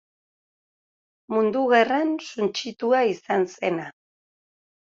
[1.35, 3.87] Mundu Gerran suntsitua izan zena.